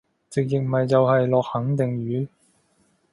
[0.31, 2.27] 直譯咪就係落肯定雨？